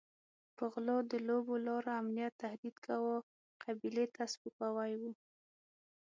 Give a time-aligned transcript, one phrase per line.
[0.57, 3.15] که غلو د لویو لارو امنیت تهدید کاوه
[3.63, 5.11] قبیلې ته سپکاوی وو.